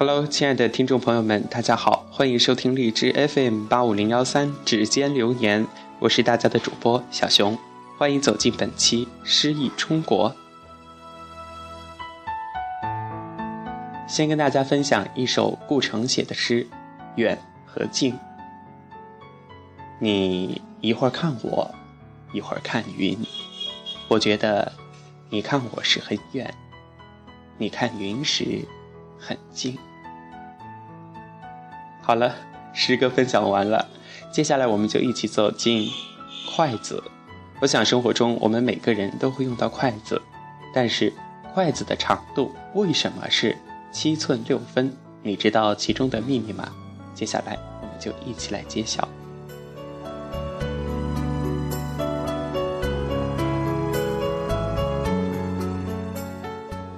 [0.00, 5.66] Hello，亲爱的听众朋友们，大家好，欢迎收听荔枝 FM 八五零幺三指尖流年，
[5.98, 7.58] 我是大家的主播小熊，
[7.98, 10.32] 欢迎走进本期诗意中国。
[14.06, 16.62] 先跟大家分享一首顾城写的诗
[17.16, 18.12] 《远和近》。
[19.98, 21.74] 你一会儿看我，
[22.32, 23.18] 一会儿看云，
[24.06, 24.72] 我觉得
[25.28, 26.54] 你看我时很远，
[27.56, 28.64] 你看云时
[29.18, 29.76] 很近。
[32.08, 32.34] 好了，
[32.72, 33.86] 诗歌分享完了，
[34.32, 35.90] 接下来我们就一起走进
[36.50, 37.04] 筷子。
[37.60, 40.18] 我想生活中我们每个人都会用到筷子，
[40.74, 41.12] 但是
[41.52, 43.54] 筷子的长度为什么是
[43.92, 44.90] 七寸六分？
[45.22, 46.66] 你知道其中的秘密吗？
[47.14, 49.06] 接下来我们就一起来揭晓。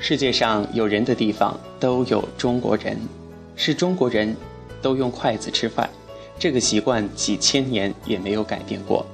[0.00, 2.98] 世界上有人的地方都有中国人，
[3.54, 4.36] 是中国人。
[4.86, 5.90] 都用筷子吃饭，
[6.38, 9.04] 这个习惯几千年也没有改变过。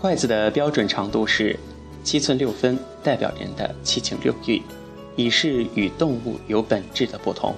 [0.00, 1.58] 筷子的标准长度是
[2.04, 4.62] 七寸六分，代表人的七情六欲，
[5.16, 7.52] 以示与动物有本质的不同。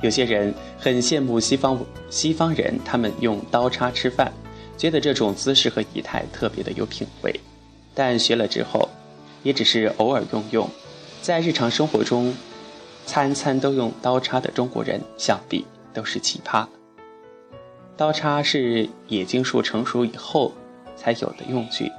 [0.00, 4.32] 有些人很羡慕西方西方人，他们用刀叉吃饭，
[4.78, 7.38] 觉得这种姿势和仪态特别的有品味。
[7.94, 8.88] 但学了之后，
[9.42, 10.66] 也只是偶尔用用，
[11.20, 12.34] 在日常生活中，
[13.04, 15.66] 餐餐都用刀叉的中国人，想必。
[15.96, 16.66] 都是奇葩。
[17.96, 20.52] 刀叉是冶金术成熟以后
[20.94, 21.90] 才有的用具，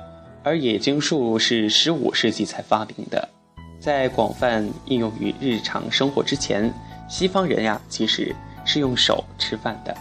[0.43, 3.27] 而冶金术是十五世纪才发明的，
[3.79, 6.71] 在广泛应用于日常生活之前，
[7.09, 9.97] 西方人呀其实是用手吃饭的。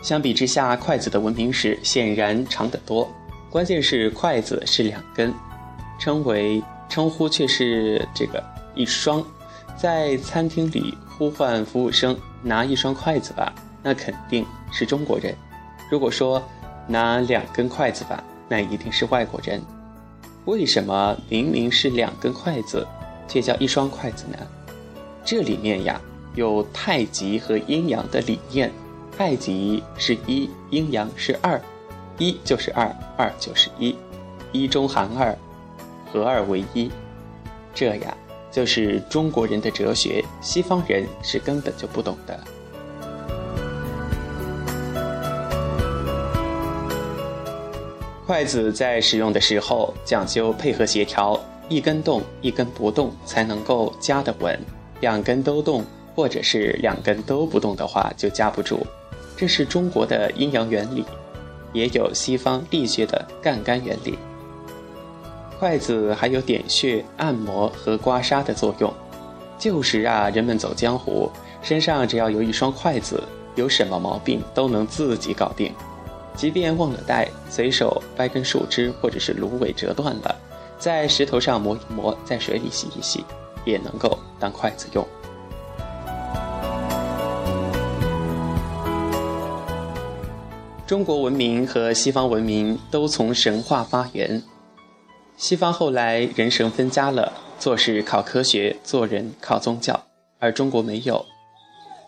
[0.00, 3.12] 相比之下，筷子的文明史显然长得多。
[3.50, 5.34] 关键是筷子是两根，
[5.98, 6.62] 称为。
[6.88, 8.42] 称呼却是这个
[8.74, 9.24] 一双，
[9.76, 13.52] 在餐厅里呼唤服务生拿一双筷子吧，
[13.82, 15.32] 那肯定是中国人；
[15.90, 16.42] 如果说
[16.86, 19.60] 拿两根筷子吧，那一定是外国人。
[20.46, 22.86] 为什么明明是两根筷子，
[23.26, 24.38] 却叫一双筷子呢？
[25.24, 26.00] 这里面呀
[26.34, 28.72] 有太极和阴阳的理念，
[29.16, 31.60] 太极是一，阴阳是二，
[32.16, 32.86] 一就是二，
[33.18, 33.94] 二就是一，
[34.52, 35.36] 一中含二。
[36.12, 36.90] 合二为一，
[37.74, 38.16] 这呀
[38.50, 42.38] 就是中国人的哲学，西方人是根本就不懂的。
[48.26, 54.58] 筷子在使用的时候讲究配合协调，一根动一根不动才能够夹得稳，
[55.00, 55.82] 两根都动
[56.14, 58.86] 或者是两根都不动的话就夹不住。
[59.34, 61.04] 这是中国的阴阳原理，
[61.72, 64.18] 也有西方力学的杠杆原理。
[65.58, 68.92] 筷子还有点穴、按摩和刮痧的作用。
[69.58, 71.28] 旧时啊，人们走江湖，
[71.62, 73.20] 身上只要有一双筷子，
[73.56, 75.74] 有什么毛病都能自己搞定。
[76.36, 80.36] 即便忘了带，随手掰根树枝或者是芦苇折断了，
[80.78, 83.24] 在石头上磨一磨，在水里洗一洗，
[83.64, 85.04] 也能够当筷子用。
[90.86, 94.40] 中国文明和西方文明都从神话发源。
[95.38, 100.08] 西方后来人神分家了，做事靠科学，做人靠宗教，
[100.40, 101.24] 而中国没有。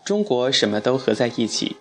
[0.03, 1.77] 中国什么都合在一起，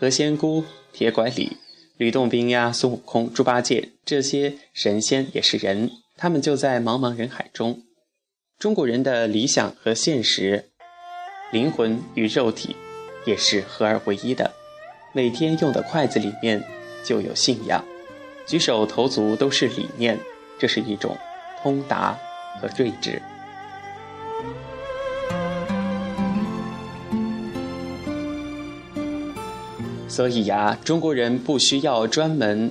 [0.00, 1.58] 何仙姑、铁拐李、
[1.98, 7.82] 吕洞宾呀、孙悟空、猪八戒这些神仙也是人，他们就在茫茫人海中。
[8.58, 10.70] 中国人的理想和现实，
[11.52, 12.74] 灵魂与肉体
[13.26, 14.54] 也是合二为一的。
[15.12, 16.64] 每天用的筷子里面
[17.04, 17.84] 就有信仰，
[18.46, 20.18] 举手投足都是理念。
[20.58, 21.16] 这是一种
[21.62, 22.16] 通达
[22.60, 23.20] 和睿智，
[30.08, 32.70] 所以呀，中国人不需要专门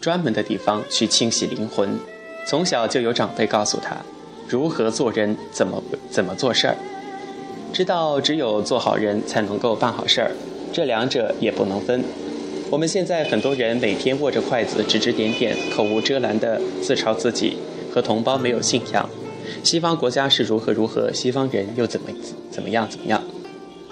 [0.00, 1.98] 专门的地方去清洗灵魂，
[2.46, 3.96] 从小就有长辈告诉他
[4.48, 6.76] 如何做人，怎么怎么做事儿，
[7.72, 10.30] 知道只有做好人才能够办好事儿，
[10.72, 12.04] 这两者也不能分。
[12.72, 17.58] 我们现在很多人每天握着筷子指指点点，口无遮拦地自嘲自己
[17.92, 19.06] 和同胞没有信仰。
[19.62, 22.08] 西方国家是如何如何，西方人又怎么
[22.50, 23.22] 怎么样怎么样，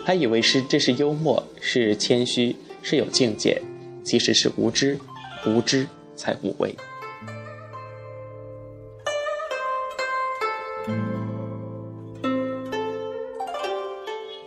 [0.02, 3.60] 还以为是这是幽默，是谦虚，是有境界，
[4.02, 4.98] 其实是无知，
[5.44, 5.86] 无知
[6.16, 6.74] 才无畏。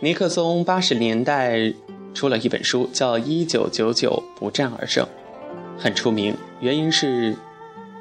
[0.00, 1.72] 尼克松八十年代。
[2.14, 5.04] 出了一本书，叫《一九九九不战而胜》，
[5.76, 6.34] 很出名。
[6.60, 7.36] 原因是，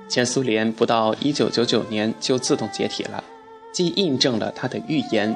[0.08, 3.24] 前苏联不到1999年就自动解体了，
[3.74, 5.36] 既印证了他的预言，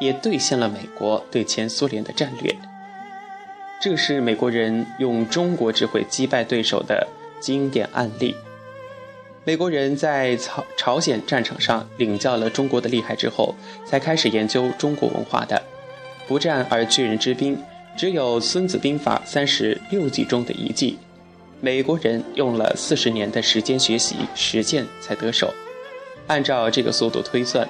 [0.00, 2.56] 也兑现了美国对前苏联的战略。
[3.82, 7.06] 这是美国人用中国智慧击败对手的
[7.38, 8.34] 经典案例。
[9.44, 13.54] 美国人在朝朝鲜战场上领教了中国的厉害之后，
[13.84, 15.62] 才开始研究中国文化的。
[16.26, 17.58] 不战而屈人之兵，
[17.96, 20.98] 只有《孙子兵法》三十六计中的一计。
[21.60, 25.52] 美国人用了四十年的时间学习实践才得手。
[26.26, 27.66] 按照这个速度推算，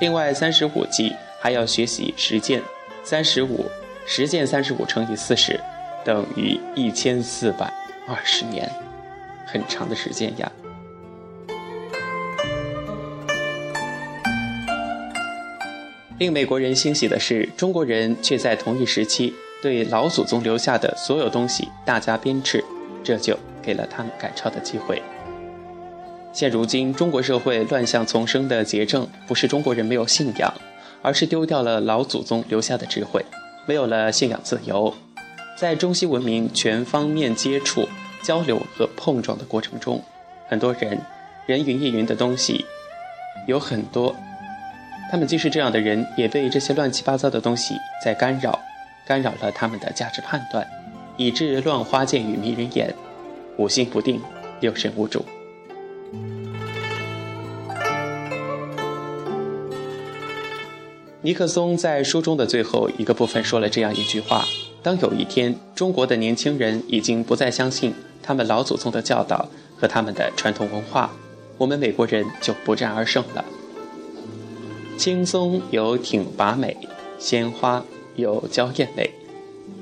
[0.00, 2.62] 另外三十五计还要学习实践，
[3.04, 3.66] 三十五
[4.06, 5.60] 实践三十五乘以四十，
[6.04, 7.72] 等于一千四百
[8.08, 8.68] 二十年，
[9.46, 10.50] 很长的时间呀。
[16.18, 19.32] 令美国人欣喜的是，中国人却在同一时期
[19.62, 22.62] 对老祖宗留下的所有东西大加鞭笞，
[23.02, 25.02] 这就给了他们赶超的机会。
[26.32, 30.52] 现如今，中国社会乱象丛生的结症，不是中国人没有信仰，
[31.02, 33.24] 而是丢掉了老祖宗留下的智慧，
[33.66, 34.94] 没有了信仰自由。
[35.56, 37.88] 在中西文明全方面接触、
[38.22, 40.00] 交流和碰撞的过程中，
[40.46, 41.00] 很多人
[41.46, 42.64] 人云亦云的东西
[43.46, 44.14] 有很多。
[45.10, 47.74] 他们既是这样的人，也被这些乱七八糟的东西
[48.04, 48.60] 在干扰，
[49.08, 50.68] 干扰了他们的价值判断，
[51.16, 52.94] 以致乱花渐欲迷人眼，
[53.56, 54.20] 五心不定，
[54.60, 55.24] 六神无主。
[61.22, 64.44] 尼克松在书中的最后一个部分说了这样一句话：
[64.82, 71.10] 当有一天中国的年轻人已经不再相信他们老祖宗的教导和他们的传统文化，
[71.56, 73.42] 我们美国人就不战而胜了。
[74.98, 76.76] 青松有挺拔美，
[77.18, 77.82] 鲜花
[78.18, 79.10] 有娇艳美。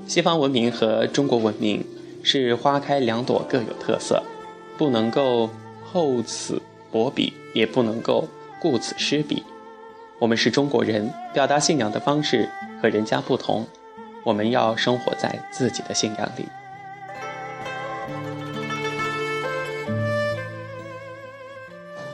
[0.06, 1.84] 西方文明和中国文明
[2.22, 4.22] 是花开两朵，各有特色，
[4.78, 5.50] 不能够
[5.84, 6.62] 厚此
[6.92, 8.28] 薄彼，也不能够
[8.60, 9.42] 顾此失彼。
[10.18, 12.48] 我们是中国人，表达信仰的方式
[12.80, 13.66] 和人家不同，
[14.24, 16.44] 我们要生活在自己的信仰里。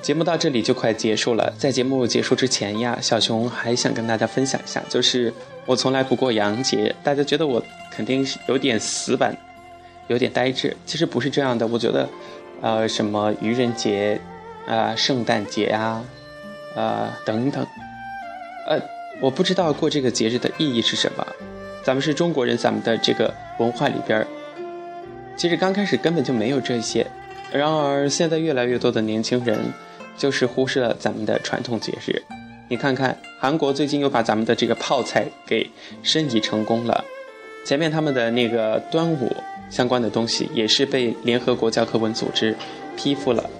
[0.02, 5.32] 节目到这里就快结束了，在节目结束之前呀，小熊还想跟大家分享一下，就是
[5.64, 9.32] 我从来不过洋节，大家觉得我肯定是有点死板，
[10.08, 11.64] 有点呆滞，其实不是这样的。
[11.68, 12.08] 我觉得，
[12.60, 14.20] 呃，什么愚人节，
[14.66, 16.04] 啊，圣诞节啊，
[16.74, 17.64] 呃，等等，
[18.66, 18.80] 呃，
[19.20, 21.24] 我不知道过这个节日的意义是什么。
[21.84, 24.26] 咱们是中国人，咱们的这个文化里边，
[25.36, 27.06] 其实刚开始根本就没有这些，
[27.52, 29.60] 然而现在越来越多的年轻人。
[30.16, 32.22] 就是忽视了咱们的传统节日，
[32.68, 35.68] 你看看韩国最近又把咱们的这个泡菜给
[36.02, 37.04] 申遗成功了，
[37.64, 39.34] 前面他们的那个端午
[39.70, 42.54] 相关的东西也是被联合国教科文组织
[42.96, 43.50] 批复了，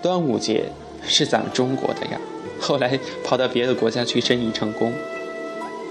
[0.00, 0.64] 端午节
[1.02, 2.20] 是咱们中国的呀，
[2.60, 4.92] 后来跑到别的国家去申遗成功，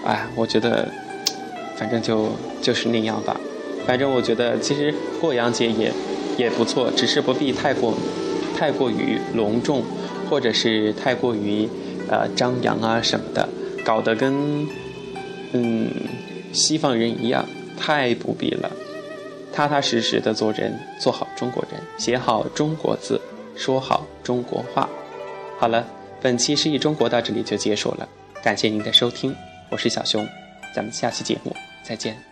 [0.05, 0.87] 哎，我觉得
[1.75, 2.29] 反正就
[2.61, 3.35] 就是那样吧，
[3.85, 5.91] 反正我觉得其实过洋节也
[6.37, 7.93] 也不错，只是不必太过。
[8.61, 9.83] 太过于隆重，
[10.29, 11.67] 或者是太过于，
[12.07, 13.49] 呃张扬啊什么的，
[13.83, 14.67] 搞得跟，
[15.53, 15.89] 嗯，
[16.53, 17.43] 西方人一样，
[17.75, 18.69] 太不必了。
[19.51, 23.19] 踏踏实实的做人，做好中国人，写好中国字，
[23.55, 24.87] 说好中国话。
[25.57, 25.83] 好了，
[26.21, 28.07] 本期诗意中国到这里就结束了，
[28.43, 29.35] 感谢您的收听，
[29.71, 30.23] 我是小熊，
[30.75, 32.30] 咱们下期节目再见。